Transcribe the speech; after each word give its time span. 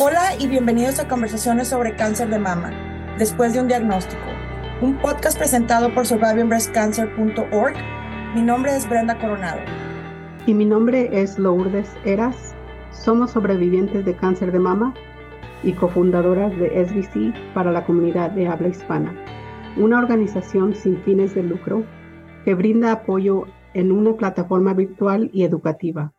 Hola 0.00 0.34
y 0.40 0.48
bienvenidos 0.48 0.98
a 0.98 1.06
Conversaciones 1.06 1.68
sobre 1.68 1.94
Cáncer 1.94 2.28
de 2.28 2.40
Mama, 2.40 2.72
después 3.16 3.52
de 3.52 3.60
un 3.60 3.68
diagnóstico, 3.68 4.24
un 4.80 4.98
podcast 4.98 5.38
presentado 5.38 5.94
por 5.94 6.04
survivingbreastcancer.org. 6.04 7.76
Mi 8.34 8.42
nombre 8.42 8.74
es 8.74 8.88
Brenda 8.88 9.16
Coronado. 9.16 9.60
Y 10.46 10.54
mi 10.54 10.64
nombre 10.64 11.10
es 11.12 11.38
Lourdes 11.38 11.88
Eras. 12.04 12.56
Somos 12.90 13.30
sobrevivientes 13.30 14.04
de 14.04 14.16
cáncer 14.16 14.50
de 14.50 14.58
mama 14.58 14.94
y 15.62 15.74
cofundadoras 15.74 16.50
de 16.58 16.84
SBC 16.84 17.54
para 17.54 17.70
la 17.70 17.86
comunidad 17.86 18.32
de 18.32 18.48
habla 18.48 18.66
hispana, 18.66 19.14
una 19.76 20.00
organización 20.00 20.74
sin 20.74 21.00
fines 21.04 21.36
de 21.36 21.44
lucro 21.44 21.84
que 22.44 22.54
brinda 22.54 22.90
apoyo 22.90 23.44
en 23.74 23.92
una 23.92 24.16
plataforma 24.16 24.74
virtual 24.74 25.30
y 25.32 25.44
educativa, 25.44 26.13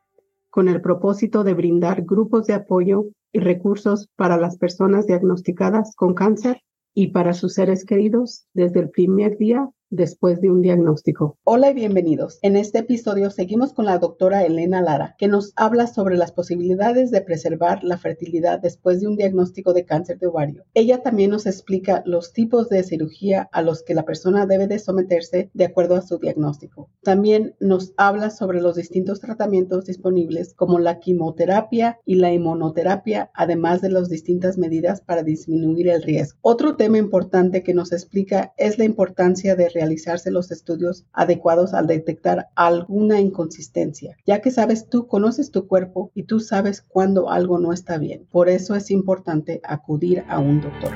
con 0.56 0.70
el 0.70 0.80
propósito 0.80 1.44
de 1.44 1.54
brindar 1.54 2.04
grupos 2.06 2.48
de 2.48 2.54
apoyo 2.54 3.08
y 3.34 3.40
recursos 3.40 4.08
para 4.16 4.38
las 4.38 4.58
personas 4.58 5.06
diagnosticadas 5.06 5.94
con 5.98 6.14
cáncer 6.14 6.62
y 6.94 7.08
para 7.08 7.34
sus 7.34 7.56
seres 7.56 7.84
queridos 7.84 8.48
desde 8.54 8.80
el 8.80 8.90
primer 8.90 9.38
día 9.38 9.70
después 9.90 10.42
de 10.42 10.50
un 10.50 10.62
diagnóstico. 10.62 11.38
Hola 11.44 11.70
y 11.70 11.74
bienvenidos. 11.74 12.40
En 12.42 12.58
este 12.58 12.80
episodio 12.80 13.30
seguimos 13.30 13.74
con 13.74 13.86
la 13.86 14.00
doctora 14.00 14.44
Elena 14.44 14.82
Lara, 14.82 15.16
que 15.18 15.28
nos 15.28 15.54
habla 15.56 15.88
sobre 15.88 16.18
las 16.18 16.32
posibilidades 16.32 17.12
de 17.12 17.22
preservar 17.22 17.84
la 17.84 17.98
fertilidad 17.98 18.60
después 18.60 19.02
de 19.02 19.08
un 19.08 19.16
diagnóstico 19.16 19.74
de 19.74 19.86
cáncer 19.86 20.18
de 20.20 20.28
ovario. 20.28 20.66
Ella 20.74 21.04
también 21.04 21.32
nos 21.32 21.46
explica 21.46 22.02
los 22.06 22.34
tipos 22.34 22.70
de 22.70 22.84
cirugía 22.84 23.48
a 23.52 23.62
los 23.62 23.84
que 23.84 23.94
la 23.94 24.06
persona 24.06 24.46
debe 24.46 24.68
de 24.68 24.80
someterse 24.80 25.50
de 25.54 25.66
acuerdo 25.66 25.96
a 25.96 26.02
su 26.02 26.18
diagnóstico. 26.18 26.90
También 27.04 27.56
nos 27.60 27.94
habla 27.98 28.32
sobre 28.32 28.62
los 28.62 28.76
distintos 28.76 29.20
tratamientos 29.20 29.86
disponibles 29.86 30.54
como 30.54 30.80
la 30.80 31.00
quimioterapia 31.00 32.00
y 32.06 32.16
la 32.16 32.34
inmunoterapia, 32.34 33.30
además 33.34 33.82
de 33.82 33.90
las 33.90 34.10
distintas 34.10 34.58
medidas 34.58 35.02
para 35.02 35.24
disminuir 35.24 35.90
el 35.90 36.02
riesgo. 36.02 36.40
Otro 36.42 36.76
tema 36.76 36.98
importante 36.98 37.64
que 37.64 37.74
nos 37.74 37.92
explica 37.92 38.54
es 38.58 38.78
la 38.78 38.86
importancia 38.86 39.56
de 39.56 39.70
realizarse 39.76 40.32
los 40.32 40.52
estudios 40.52 41.06
adecuados 41.14 41.74
al 41.74 41.86
detectar 41.86 42.48
alguna 42.56 43.20
inconsistencia, 43.20 44.18
ya 44.26 44.42
que 44.42 44.50
sabes 44.50 44.90
tú 44.90 45.06
conoces 45.06 45.52
tu 45.52 45.68
cuerpo 45.68 46.12
y 46.16 46.24
tú 46.24 46.40
sabes 46.40 46.82
cuando 46.82 47.30
algo 47.30 47.60
no 47.60 47.74
está 47.74 48.00
bien. 48.00 48.26
Por 48.32 48.50
eso 48.50 48.74
es 48.74 48.90
importante 48.90 49.62
acudir 49.64 50.24
a 50.28 50.40
un 50.40 50.62
doctor. 50.62 50.92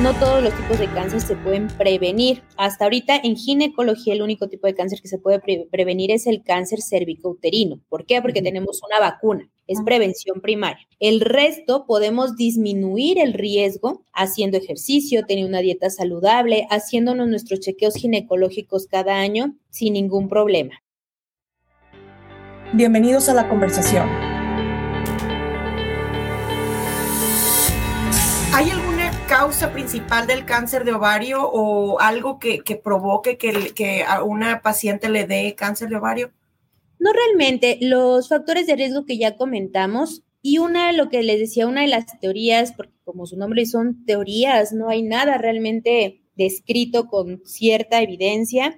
No 0.00 0.14
todos 0.14 0.42
los 0.44 0.54
tipos 0.54 0.78
de 0.78 0.86
cáncer 0.86 1.20
se 1.20 1.34
pueden 1.34 1.66
prevenir. 1.66 2.42
Hasta 2.56 2.84
ahorita 2.84 3.16
en 3.16 3.34
ginecología 3.34 4.14
el 4.14 4.22
único 4.22 4.48
tipo 4.48 4.68
de 4.68 4.74
cáncer 4.74 5.00
que 5.00 5.08
se 5.08 5.18
puede 5.18 5.40
prevenir 5.70 6.12
es 6.12 6.28
el 6.28 6.44
cáncer 6.44 6.80
cervicouterino. 6.82 7.80
¿Por 7.88 8.06
qué? 8.06 8.22
Porque 8.22 8.40
tenemos 8.40 8.80
una 8.88 9.00
vacuna, 9.00 9.50
es 9.66 9.80
prevención 9.84 10.40
primaria. 10.40 10.86
El 11.00 11.20
resto 11.20 11.84
podemos 11.84 12.36
disminuir 12.36 13.18
el 13.18 13.32
riesgo 13.32 14.04
haciendo 14.12 14.56
ejercicio, 14.56 15.24
teniendo 15.26 15.48
una 15.48 15.60
dieta 15.60 15.90
saludable, 15.90 16.68
haciéndonos 16.70 17.26
nuestros 17.26 17.58
chequeos 17.58 17.94
ginecológicos 17.94 18.86
cada 18.86 19.16
año 19.16 19.56
sin 19.70 19.94
ningún 19.94 20.28
problema. 20.28 20.80
Bienvenidos 22.72 23.28
a 23.28 23.34
la 23.34 23.48
conversación. 23.48 24.37
Causa 29.38 29.72
principal 29.72 30.26
del 30.26 30.44
cáncer 30.44 30.84
de 30.84 30.94
ovario 30.94 31.48
o 31.48 32.00
algo 32.00 32.40
que, 32.40 32.60
provoque 32.82 33.38
que, 33.38 34.02
a 34.02 34.24
una 34.24 34.62
paciente 34.62 35.08
le 35.08 35.28
dé 35.28 35.54
cáncer 35.54 35.88
de 35.88 35.94
ovario? 35.94 36.32
No 36.98 37.12
realmente. 37.12 37.78
Los 37.80 38.28
factores 38.28 38.66
de 38.66 38.74
riesgo 38.74 39.04
que 39.06 39.16
ya 39.16 39.36
comentamos 39.36 40.24
y 40.42 40.58
una, 40.58 40.90
lo 40.90 41.08
que 41.08 41.22
les 41.22 41.38
decía, 41.38 41.68
una 41.68 41.82
de 41.82 41.86
las 41.86 42.18
teorías, 42.18 42.72
porque 42.72 42.94
como 43.04 43.26
su 43.26 43.36
nombre 43.36 43.64
son 43.64 44.04
teorías, 44.06 44.72
no 44.72 44.88
hay 44.88 45.04
nada 45.04 45.38
realmente 45.38 46.20
descrito 46.34 47.06
con 47.06 47.40
cierta 47.44 48.02
evidencia, 48.02 48.76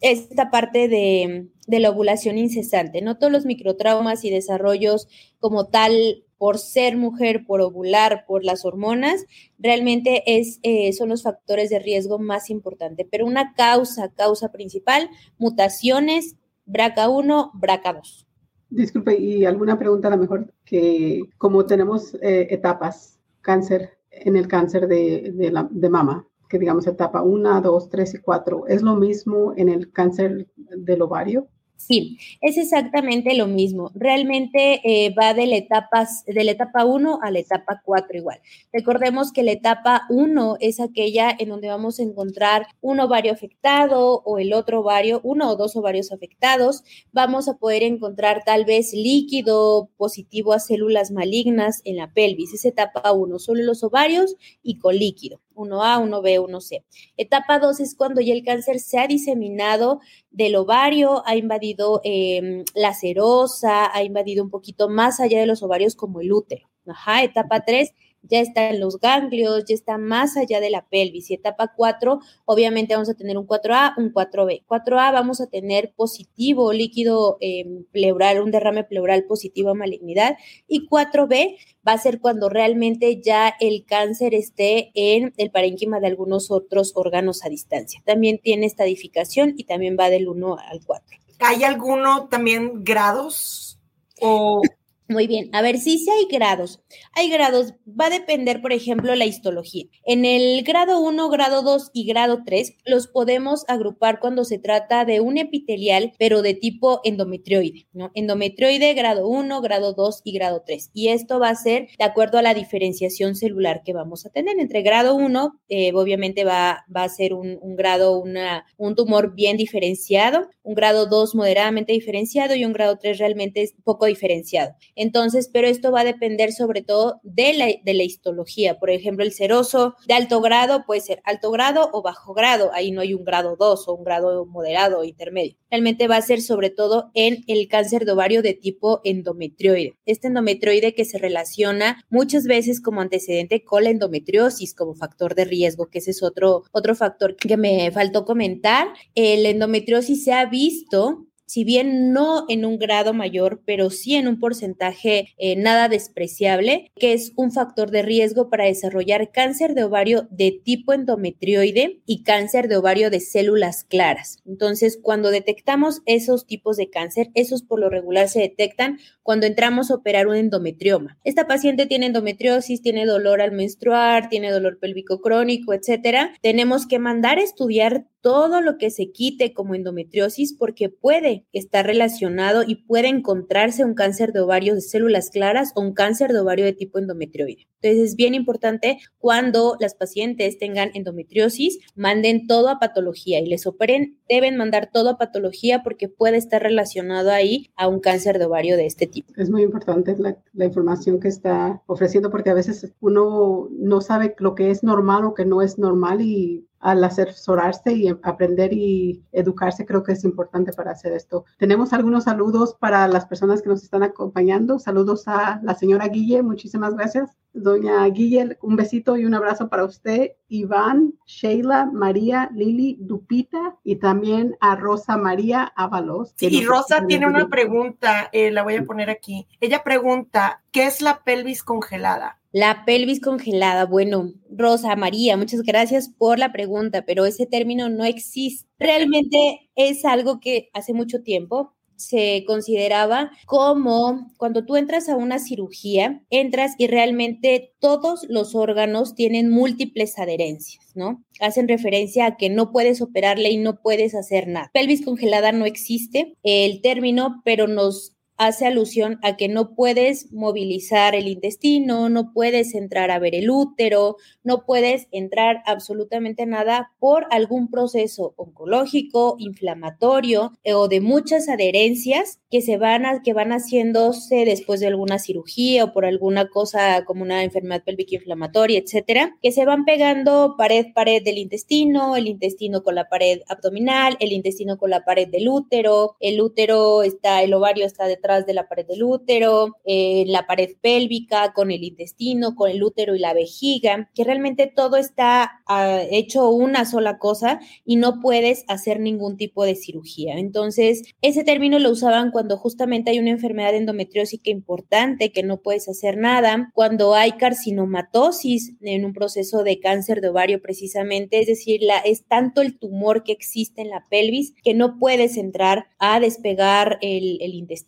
esta 0.00 0.48
parte 0.52 0.86
de, 0.86 1.48
de 1.66 1.80
la 1.80 1.90
ovulación 1.90 2.38
incesante, 2.38 3.02
¿no? 3.02 3.18
Todos 3.18 3.32
los 3.32 3.46
microtraumas 3.46 4.24
y 4.24 4.30
desarrollos 4.30 5.08
como 5.40 5.66
tal 5.66 6.22
por 6.42 6.58
ser 6.58 6.96
mujer, 6.96 7.44
por 7.46 7.60
ovular, 7.60 8.24
por 8.26 8.42
las 8.44 8.64
hormonas, 8.64 9.26
realmente 9.60 10.24
es, 10.26 10.58
eh, 10.64 10.92
son 10.92 11.10
los 11.10 11.22
factores 11.22 11.70
de 11.70 11.78
riesgo 11.78 12.18
más 12.18 12.50
importantes. 12.50 13.06
Pero 13.08 13.26
una 13.26 13.54
causa, 13.54 14.12
causa 14.12 14.50
principal, 14.50 15.08
mutaciones, 15.38 16.34
BRCA1, 16.66 17.52
BRCA2. 17.54 18.26
Disculpe, 18.70 19.16
y 19.16 19.44
alguna 19.44 19.78
pregunta 19.78 20.08
a 20.08 20.10
lo 20.10 20.16
mejor 20.16 20.52
que 20.64 21.20
como 21.38 21.64
tenemos 21.64 22.12
eh, 22.14 22.48
etapas, 22.50 23.20
cáncer, 23.40 23.90
en 24.10 24.34
el 24.34 24.48
cáncer 24.48 24.88
de, 24.88 25.30
de, 25.32 25.66
de 25.70 25.88
mama, 25.90 26.26
que 26.48 26.58
digamos 26.58 26.88
etapa 26.88 27.22
1, 27.22 27.60
2, 27.60 27.88
3 27.88 28.14
y 28.14 28.18
4, 28.18 28.66
¿es 28.66 28.82
lo 28.82 28.96
mismo 28.96 29.52
en 29.56 29.68
el 29.68 29.92
cáncer 29.92 30.48
del 30.56 31.02
ovario? 31.02 31.46
Sí, 31.86 32.16
es 32.40 32.58
exactamente 32.58 33.34
lo 33.34 33.48
mismo. 33.48 33.90
Realmente 33.94 34.80
eh, 34.84 35.12
va 35.18 35.34
de 35.34 35.46
la, 35.46 35.56
etapa, 35.56 36.06
de 36.26 36.44
la 36.44 36.52
etapa 36.52 36.84
1 36.84 37.18
a 37.20 37.30
la 37.32 37.40
etapa 37.40 37.82
4 37.84 38.18
igual. 38.18 38.38
Recordemos 38.72 39.32
que 39.32 39.42
la 39.42 39.50
etapa 39.50 40.02
1 40.08 40.58
es 40.60 40.78
aquella 40.78 41.34
en 41.36 41.48
donde 41.48 41.66
vamos 41.66 41.98
a 41.98 42.04
encontrar 42.04 42.68
un 42.80 43.00
ovario 43.00 43.32
afectado 43.32 44.22
o 44.24 44.38
el 44.38 44.52
otro 44.52 44.80
ovario, 44.80 45.20
uno 45.24 45.50
o 45.50 45.56
dos 45.56 45.74
ovarios 45.74 46.12
afectados. 46.12 46.84
Vamos 47.10 47.48
a 47.48 47.54
poder 47.54 47.82
encontrar 47.82 48.44
tal 48.44 48.64
vez 48.64 48.92
líquido 48.92 49.90
positivo 49.96 50.52
a 50.52 50.60
células 50.60 51.10
malignas 51.10 51.80
en 51.84 51.96
la 51.96 52.12
pelvis. 52.12 52.54
Es 52.54 52.64
etapa 52.64 53.10
1, 53.10 53.40
solo 53.40 53.64
los 53.64 53.82
ovarios 53.82 54.36
y 54.62 54.78
con 54.78 54.96
líquido. 54.96 55.40
1A, 55.54 56.00
1B, 56.00 56.40
1C. 56.40 56.84
Etapa 57.16 57.58
2 57.58 57.80
es 57.80 57.94
cuando 57.94 58.20
ya 58.20 58.32
el 58.34 58.44
cáncer 58.44 58.80
se 58.80 58.98
ha 58.98 59.06
diseminado 59.06 60.00
del 60.30 60.56
ovario, 60.56 61.22
ha 61.26 61.36
invadido 61.36 62.00
em, 62.04 62.64
la 62.74 62.94
serosa, 62.94 63.94
ha 63.94 64.02
invadido 64.02 64.44
un 64.44 64.50
poquito 64.50 64.88
más 64.88 65.20
allá 65.20 65.40
de 65.40 65.46
los 65.46 65.62
ovarios 65.62 65.96
como 65.96 66.20
el 66.20 66.32
útero. 66.32 66.68
Ajá, 66.86 67.22
etapa 67.22 67.64
3 67.64 67.92
ya 68.22 68.40
está 68.40 68.70
en 68.70 68.80
los 68.80 68.98
ganglios, 68.98 69.64
ya 69.66 69.74
está 69.74 69.98
más 69.98 70.36
allá 70.36 70.60
de 70.60 70.70
la 70.70 70.86
pelvis. 70.86 71.30
Y 71.30 71.34
etapa 71.34 71.72
4, 71.76 72.20
obviamente 72.44 72.94
vamos 72.94 73.10
a 73.10 73.14
tener 73.14 73.36
un 73.36 73.46
4A, 73.46 73.94
un 73.96 74.12
4B. 74.12 74.64
4A 74.66 75.12
vamos 75.12 75.40
a 75.40 75.48
tener 75.48 75.92
positivo 75.94 76.72
líquido 76.72 77.36
em, 77.40 77.84
pleural, 77.92 78.42
un 78.42 78.50
derrame 78.50 78.84
pleural 78.84 79.24
positivo 79.24 79.70
a 79.70 79.74
malignidad. 79.74 80.36
Y 80.66 80.88
4B 80.88 81.56
va 81.86 81.92
a 81.92 81.98
ser 81.98 82.20
cuando 82.20 82.48
realmente 82.48 83.20
ya 83.20 83.54
el 83.60 83.84
cáncer 83.84 84.34
esté 84.34 84.90
en 84.94 85.34
el 85.36 85.50
parénquima 85.50 86.00
de 86.00 86.06
algunos 86.06 86.50
otros 86.50 86.92
órganos 86.94 87.44
a 87.44 87.48
distancia. 87.48 88.02
También 88.04 88.38
tiene 88.38 88.66
estadificación 88.66 89.54
y 89.56 89.64
también 89.64 89.96
va 89.98 90.10
del 90.10 90.28
1 90.28 90.56
al 90.58 90.80
4. 90.84 91.18
¿Hay 91.40 91.64
alguno 91.64 92.28
también 92.28 92.84
grados 92.84 93.80
o 94.20 94.62
muy 95.08 95.26
bien, 95.26 95.50
a 95.52 95.62
ver, 95.62 95.78
sí, 95.78 95.98
sí 95.98 96.08
hay 96.10 96.26
grados. 96.30 96.80
Hay 97.14 97.28
grados, 97.28 97.74
va 97.88 98.06
a 98.06 98.10
depender, 98.10 98.62
por 98.62 98.72
ejemplo, 98.72 99.14
la 99.14 99.26
histología. 99.26 99.84
En 100.04 100.24
el 100.24 100.62
grado 100.62 101.00
1, 101.00 101.28
grado 101.28 101.62
2 101.62 101.90
y 101.92 102.06
grado 102.06 102.42
3 102.46 102.76
los 102.86 103.08
podemos 103.08 103.64
agrupar 103.68 104.20
cuando 104.20 104.44
se 104.44 104.58
trata 104.58 105.04
de 105.04 105.20
un 105.20 105.38
epitelial, 105.38 106.12
pero 106.18 106.40
de 106.40 106.54
tipo 106.54 107.00
endometrioide, 107.04 107.88
¿no? 107.92 108.10
Endometrioide, 108.14 108.94
grado 108.94 109.28
1, 109.28 109.60
grado 109.60 109.92
2 109.92 110.22
y 110.24 110.32
grado 110.32 110.62
3. 110.64 110.90
Y 110.94 111.08
esto 111.08 111.38
va 111.38 111.50
a 111.50 111.54
ser 111.56 111.88
de 111.98 112.04
acuerdo 112.04 112.38
a 112.38 112.42
la 112.42 112.54
diferenciación 112.54 113.34
celular 113.34 113.82
que 113.84 113.92
vamos 113.92 114.24
a 114.24 114.30
tener. 114.30 114.58
Entre 114.58 114.82
grado 114.82 115.14
1, 115.14 115.60
eh, 115.68 115.92
obviamente 115.94 116.44
va, 116.44 116.84
va, 116.94 117.04
a 117.04 117.08
ser 117.08 117.34
un, 117.34 117.58
grado, 117.76 118.18
una, 118.18 118.64
un 118.76 118.94
tumor 118.94 119.34
bien 119.34 119.56
diferenciado, 119.56 120.48
un 120.62 120.74
grado 120.74 121.06
2 121.06 121.34
moderadamente 121.34 121.92
diferenciado 121.92 122.54
y 122.54 122.64
un 122.64 122.72
grado 122.72 122.98
3 122.98 123.18
realmente 123.18 123.68
poco 123.84 124.06
diferenciado. 124.06 124.74
Entonces, 124.96 125.48
pero 125.52 125.68
esto 125.68 125.92
va 125.92 126.00
a 126.00 126.04
depender 126.04 126.52
sobre 126.52 126.82
todo 126.82 127.20
de 127.22 127.52
la, 127.54 127.66
de 127.82 127.94
la 127.94 128.02
histología. 128.02 128.78
Por 128.78 128.90
ejemplo, 128.90 129.24
el 129.24 129.32
seroso 129.32 129.96
de 130.06 130.14
alto 130.14 130.40
grado 130.40 130.84
puede 130.86 131.00
ser 131.00 131.20
alto 131.24 131.50
grado 131.50 131.90
o 131.92 132.02
bajo 132.02 132.34
grado. 132.34 132.70
Ahí 132.74 132.90
no 132.90 133.00
hay 133.00 133.14
un 133.14 133.24
grado 133.24 133.56
2 133.56 133.88
o 133.88 133.94
un 133.94 134.04
grado 134.04 134.46
moderado 134.46 135.00
o 135.00 135.04
intermedio. 135.04 135.56
Realmente 135.70 136.08
va 136.08 136.16
a 136.16 136.22
ser 136.22 136.42
sobre 136.42 136.70
todo 136.70 137.10
en 137.14 137.44
el 137.46 137.68
cáncer 137.68 138.04
de 138.04 138.12
ovario 138.12 138.42
de 138.42 138.54
tipo 138.54 139.00
endometrioide. 139.04 139.96
Este 140.04 140.28
endometrioide 140.28 140.94
que 140.94 141.04
se 141.04 141.18
relaciona 141.18 142.04
muchas 142.10 142.44
veces 142.44 142.80
como 142.80 143.00
antecedente 143.00 143.64
con 143.64 143.84
la 143.84 143.90
endometriosis 143.90 144.74
como 144.74 144.94
factor 144.94 145.34
de 145.34 145.44
riesgo, 145.44 145.86
que 145.86 145.98
ese 145.98 146.10
es 146.10 146.22
otro, 146.22 146.64
otro 146.72 146.94
factor 146.94 147.36
que 147.36 147.56
me 147.56 147.90
faltó 147.90 148.24
comentar. 148.24 148.88
El 149.14 149.46
endometriosis 149.46 150.24
se 150.24 150.32
ha 150.32 150.46
visto 150.46 151.26
si 151.52 151.64
bien 151.64 152.14
no 152.14 152.46
en 152.48 152.64
un 152.64 152.78
grado 152.78 153.12
mayor, 153.12 153.60
pero 153.66 153.90
sí 153.90 154.14
en 154.14 154.26
un 154.26 154.40
porcentaje 154.40 155.34
eh, 155.36 155.54
nada 155.54 155.90
despreciable, 155.90 156.90
que 156.96 157.12
es 157.12 157.32
un 157.36 157.52
factor 157.52 157.90
de 157.90 158.00
riesgo 158.00 158.48
para 158.48 158.64
desarrollar 158.64 159.32
cáncer 159.32 159.74
de 159.74 159.84
ovario 159.84 160.26
de 160.30 160.58
tipo 160.64 160.94
endometrioide 160.94 162.00
y 162.06 162.22
cáncer 162.22 162.68
de 162.68 162.76
ovario 162.76 163.10
de 163.10 163.20
células 163.20 163.84
claras. 163.84 164.38
Entonces, 164.46 164.98
cuando 165.02 165.30
detectamos 165.30 166.00
esos 166.06 166.46
tipos 166.46 166.78
de 166.78 166.88
cáncer, 166.88 167.28
esos 167.34 167.62
por 167.62 167.80
lo 167.80 167.90
regular 167.90 168.30
se 168.30 168.40
detectan 168.40 168.98
cuando 169.22 169.44
entramos 169.44 169.90
a 169.90 169.96
operar 169.96 170.28
un 170.28 170.36
endometrioma. 170.36 171.18
Esta 171.22 171.46
paciente 171.46 171.84
tiene 171.84 172.06
endometriosis, 172.06 172.80
tiene 172.80 173.04
dolor 173.04 173.42
al 173.42 173.52
menstruar, 173.52 174.30
tiene 174.30 174.50
dolor 174.50 174.78
pélvico 174.78 175.20
crónico, 175.20 175.74
etcétera. 175.74 176.32
Tenemos 176.40 176.86
que 176.86 176.98
mandar 176.98 177.36
a 177.36 177.42
estudiar 177.42 178.06
todo 178.22 178.62
lo 178.62 178.78
que 178.78 178.90
se 178.90 179.10
quite 179.10 179.52
como 179.52 179.74
endometriosis 179.74 180.54
porque 180.54 180.88
puede 180.88 181.41
estar 181.52 181.86
relacionado 181.86 182.62
y 182.66 182.76
puede 182.86 183.08
encontrarse 183.08 183.84
un 183.84 183.94
cáncer 183.94 184.32
de 184.32 184.40
ovario 184.40 184.74
de 184.74 184.80
células 184.80 185.30
claras 185.30 185.72
o 185.74 185.80
un 185.80 185.92
cáncer 185.92 186.32
de 186.32 186.40
ovario 186.40 186.64
de 186.64 186.72
tipo 186.72 186.98
endometrioide. 186.98 187.68
Entonces 187.80 188.10
es 188.10 188.16
bien 188.16 188.34
importante 188.34 188.98
cuando 189.18 189.76
las 189.80 189.94
pacientes 189.94 190.58
tengan 190.58 190.90
endometriosis, 190.94 191.78
manden 191.96 192.46
todo 192.46 192.68
a 192.68 192.78
patología 192.78 193.40
y 193.40 193.46
les 193.46 193.66
operen, 193.66 194.18
deben 194.28 194.56
mandar 194.56 194.90
todo 194.92 195.10
a 195.10 195.18
patología 195.18 195.82
porque 195.82 196.08
puede 196.08 196.36
estar 196.36 196.62
relacionado 196.62 197.30
ahí 197.30 197.70
a 197.76 197.88
un 197.88 198.00
cáncer 198.00 198.38
de 198.38 198.44
ovario 198.44 198.76
de 198.76 198.86
este 198.86 199.06
tipo. 199.06 199.32
Es 199.36 199.50
muy 199.50 199.62
importante 199.62 200.16
la, 200.16 200.36
la 200.52 200.64
información 200.64 201.18
que 201.18 201.28
está 201.28 201.82
ofreciendo 201.86 202.30
porque 202.30 202.50
a 202.50 202.54
veces 202.54 202.92
uno 203.00 203.68
no 203.70 204.00
sabe 204.00 204.34
lo 204.38 204.54
que 204.54 204.70
es 204.70 204.82
normal 204.82 205.24
o 205.24 205.34
que 205.34 205.44
no 205.44 205.62
es 205.62 205.78
normal 205.78 206.20
y 206.20 206.66
al 206.82 207.02
asesorarse 207.02 207.92
y 207.92 208.08
aprender 208.08 208.72
y 208.72 209.24
educarse, 209.32 209.86
creo 209.86 210.02
que 210.02 210.12
es 210.12 210.24
importante 210.24 210.72
para 210.72 210.90
hacer 210.90 211.12
esto. 211.12 211.44
Tenemos 211.56 211.92
algunos 211.92 212.24
saludos 212.24 212.76
para 212.78 213.08
las 213.08 213.24
personas 213.24 213.62
que 213.62 213.70
nos 213.70 213.82
están 213.82 214.02
acompañando. 214.02 214.78
Saludos 214.78 215.26
a 215.28 215.60
la 215.62 215.74
señora 215.74 216.08
Guille, 216.08 216.42
muchísimas 216.42 216.94
gracias. 216.94 217.41
Doña 217.54 218.06
Guille, 218.06 218.56
un 218.62 218.76
besito 218.76 219.16
y 219.16 219.24
un 219.24 219.34
abrazo 219.34 219.68
para 219.68 219.84
usted. 219.84 220.32
Iván, 220.48 221.14
Sheila, 221.26 221.86
María, 221.86 222.50
Lili, 222.54 222.96
Dupita 223.00 223.76
y 223.84 223.96
también 223.96 224.56
a 224.60 224.76
Rosa 224.76 225.16
María 225.16 225.72
Ábalos. 225.76 226.34
Sí, 226.36 226.48
y 226.50 226.64
Rosa 226.64 227.06
tiene 227.06 227.26
una 227.26 227.48
pregunta, 227.48 228.28
eh, 228.32 228.50
la 228.50 228.62
voy 228.62 228.76
a 228.76 228.84
poner 228.84 229.10
aquí. 229.10 229.46
Ella 229.60 229.82
pregunta, 229.82 230.62
¿qué 230.70 230.84
es 230.86 231.02
la 231.02 231.22
pelvis 231.24 231.62
congelada? 231.62 232.38
La 232.52 232.84
pelvis 232.84 233.20
congelada. 233.20 233.86
Bueno, 233.86 234.34
Rosa 234.50 234.94
María, 234.94 235.38
muchas 235.38 235.62
gracias 235.62 236.10
por 236.10 236.38
la 236.38 236.52
pregunta, 236.52 237.04
pero 237.06 237.24
ese 237.24 237.46
término 237.46 237.88
no 237.88 238.04
existe. 238.04 238.68
Realmente 238.78 239.70
es 239.74 240.04
algo 240.04 240.38
que 240.38 240.68
hace 240.74 240.92
mucho 240.92 241.22
tiempo 241.22 241.72
se 242.06 242.44
consideraba 242.46 243.30
como 243.46 244.30
cuando 244.36 244.64
tú 244.64 244.76
entras 244.76 245.08
a 245.08 245.16
una 245.16 245.38
cirugía, 245.38 246.22
entras 246.30 246.72
y 246.78 246.86
realmente 246.86 247.72
todos 247.78 248.26
los 248.28 248.54
órganos 248.54 249.14
tienen 249.14 249.50
múltiples 249.50 250.18
adherencias, 250.18 250.92
¿no? 250.94 251.24
Hacen 251.40 251.68
referencia 251.68 252.26
a 252.26 252.36
que 252.36 252.50
no 252.50 252.72
puedes 252.72 253.00
operarle 253.00 253.50
y 253.50 253.56
no 253.56 253.80
puedes 253.80 254.14
hacer 254.14 254.48
nada. 254.48 254.70
Pelvis 254.72 255.04
congelada 255.04 255.52
no 255.52 255.66
existe 255.66 256.34
el 256.42 256.80
término, 256.80 257.42
pero 257.44 257.66
nos 257.66 258.16
hace 258.36 258.66
alusión 258.66 259.18
a 259.22 259.36
que 259.36 259.48
no 259.48 259.74
puedes 259.74 260.32
movilizar 260.32 261.14
el 261.14 261.28
intestino, 261.28 262.08
no 262.08 262.32
puedes 262.32 262.74
entrar 262.74 263.10
a 263.10 263.18
ver 263.18 263.34
el 263.34 263.50
útero, 263.50 264.16
no 264.42 264.64
puedes 264.64 265.08
entrar 265.12 265.62
absolutamente 265.66 266.46
nada 266.46 266.92
por 266.98 267.26
algún 267.30 267.70
proceso 267.70 268.34
oncológico, 268.36 269.36
inflamatorio 269.38 270.52
eh, 270.64 270.74
o 270.74 270.88
de 270.88 271.00
muchas 271.00 271.48
adherencias 271.48 272.41
que 272.52 272.60
se 272.60 272.76
van 272.76 273.06
a, 273.06 273.22
que 273.22 273.32
van 273.32 273.50
haciéndose 273.50 274.44
después 274.44 274.78
de 274.80 274.88
alguna 274.88 275.18
cirugía 275.18 275.84
o 275.84 275.92
por 275.94 276.04
alguna 276.04 276.50
cosa 276.50 277.02
como 277.06 277.22
una 277.22 277.44
enfermedad 277.44 277.82
pélvica 277.82 278.16
inflamatoria, 278.16 278.78
etcétera, 278.78 279.38
que 279.40 279.52
se 279.52 279.64
van 279.64 279.86
pegando 279.86 280.54
pared 280.58 280.88
pared 280.94 281.22
del 281.24 281.38
intestino, 281.38 282.14
el 282.14 282.28
intestino 282.28 282.82
con 282.82 282.94
la 282.94 283.08
pared 283.08 283.40
abdominal, 283.48 284.18
el 284.20 284.32
intestino 284.32 284.76
con 284.76 284.90
la 284.90 285.02
pared 285.02 285.28
del 285.28 285.48
útero, 285.48 286.16
el 286.20 286.42
útero 286.42 287.02
está, 287.02 287.42
el 287.42 287.54
ovario 287.54 287.86
está 287.86 288.04
detrás 288.04 288.44
de 288.44 288.52
la 288.52 288.68
pared 288.68 288.86
del 288.86 289.02
útero, 289.02 289.78
eh, 289.86 290.24
la 290.26 290.46
pared 290.46 290.72
pélvica, 290.78 291.54
con 291.54 291.70
el 291.70 291.82
intestino, 291.82 292.54
con 292.54 292.70
el 292.70 292.82
útero 292.82 293.16
y 293.16 293.18
la 293.18 293.32
vejiga, 293.32 294.10
que 294.14 294.24
realmente 294.24 294.66
todo 294.66 294.98
está 294.98 295.62
ah, 295.66 296.02
hecho 296.10 296.50
una 296.50 296.84
sola 296.84 297.18
cosa 297.18 297.60
y 297.86 297.96
no 297.96 298.20
puedes 298.20 298.66
hacer 298.68 299.00
ningún 299.00 299.38
tipo 299.38 299.64
de 299.64 299.74
cirugía. 299.74 300.34
Entonces, 300.34 301.14
ese 301.22 301.44
término 301.44 301.78
lo 301.78 301.90
usaban 301.90 302.30
cuando 302.30 302.41
justamente 302.50 303.10
hay 303.10 303.18
una 303.18 303.30
enfermedad 303.30 303.74
endometriósica 303.74 304.50
importante 304.50 305.32
que 305.32 305.42
no 305.42 305.60
puedes 305.62 305.88
hacer 305.88 306.16
nada, 306.16 306.70
cuando 306.74 307.14
hay 307.14 307.32
carcinomatosis 307.32 308.74
en 308.80 309.04
un 309.04 309.12
proceso 309.12 309.62
de 309.62 309.80
cáncer 309.80 310.20
de 310.20 310.28
ovario 310.28 310.60
precisamente, 310.60 311.40
es 311.40 311.46
decir, 311.46 311.80
es 312.04 312.24
tanto 312.26 312.60
el 312.62 312.78
tumor 312.78 313.24
que 313.24 313.32
existe 313.32 313.82
en 313.82 313.90
la 313.90 314.04
pelvis 314.10 314.54
que 314.62 314.74
no 314.74 314.98
puedes 314.98 315.36
entrar 315.36 315.86
a 315.98 316.20
despegar 316.20 316.98
el, 317.00 317.38
el 317.40 317.54
intestino 317.54 317.82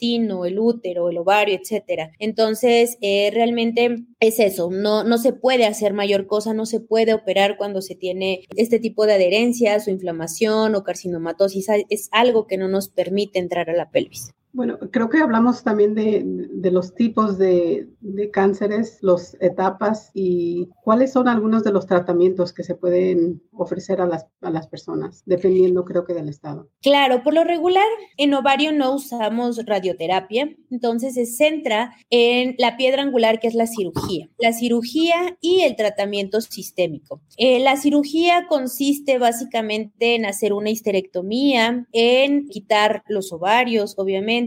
el 0.44 0.58
útero, 0.58 1.10
el 1.10 1.18
ovario, 1.18 1.58
etcétera. 1.60 2.12
Entonces, 2.18 2.98
eh, 3.00 3.30
realmente 3.32 4.04
es 4.20 4.40
eso, 4.40 4.70
no, 4.70 5.04
no 5.04 5.18
se 5.18 5.32
puede 5.32 5.66
hacer 5.66 5.92
mayor 5.92 6.26
cosa, 6.26 6.54
no 6.54 6.66
se 6.66 6.80
puede 6.80 7.14
operar 7.14 7.56
cuando 7.56 7.82
se 7.82 7.94
tiene 7.94 8.44
este 8.56 8.78
tipo 8.78 9.06
de 9.06 9.14
adherencias 9.14 9.86
o 9.86 9.90
inflamación 9.90 10.74
o 10.74 10.84
carcinomatosis, 10.84 11.68
es 11.90 12.08
algo 12.12 12.46
que 12.46 12.56
no 12.56 12.68
nos 12.68 12.88
permite 12.88 13.38
entrar 13.38 13.70
a 13.70 13.74
la 13.74 13.90
pelvis. 13.90 14.32
Bueno, 14.54 14.78
creo 14.92 15.10
que 15.10 15.18
hablamos 15.18 15.64
también 15.64 15.96
de, 15.96 16.22
de 16.24 16.70
los 16.70 16.94
tipos 16.94 17.38
de, 17.38 17.88
de, 18.00 18.30
cánceres, 18.30 18.98
las 19.00 19.36
etapas 19.40 20.12
y 20.14 20.68
cuáles 20.84 21.12
son 21.12 21.26
algunos 21.26 21.64
de 21.64 21.72
los 21.72 21.88
tratamientos 21.88 22.52
que 22.52 22.62
se 22.62 22.76
pueden 22.76 23.42
ofrecer 23.50 24.00
a 24.00 24.06
las, 24.06 24.26
a 24.42 24.50
las 24.50 24.68
personas, 24.68 25.24
dependiendo 25.26 25.84
creo 25.84 26.04
que 26.04 26.14
del 26.14 26.28
estado. 26.28 26.70
Claro, 26.82 27.24
por 27.24 27.34
lo 27.34 27.42
regular 27.42 27.84
en 28.16 28.32
ovario 28.32 28.70
no 28.70 28.94
usamos 28.94 29.60
radioterapia, 29.66 30.54
entonces 30.70 31.14
se 31.14 31.26
centra 31.26 31.96
en 32.10 32.54
la 32.56 32.76
piedra 32.76 33.02
angular 33.02 33.40
que 33.40 33.48
es 33.48 33.54
la 33.54 33.66
cirugía, 33.66 34.30
la 34.38 34.52
cirugía 34.52 35.36
y 35.40 35.62
el 35.62 35.74
tratamiento 35.74 36.40
sistémico. 36.40 37.20
Eh, 37.38 37.58
la 37.58 37.76
cirugía 37.76 38.46
consiste 38.46 39.18
básicamente 39.18 40.14
en 40.14 40.26
hacer 40.26 40.52
una 40.52 40.70
histerectomía, 40.70 41.88
en 41.90 42.46
quitar 42.46 43.02
los 43.08 43.32
ovarios, 43.32 43.94
obviamente, 43.98 44.43